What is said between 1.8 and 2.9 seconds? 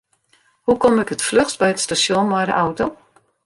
stasjon mei de auto?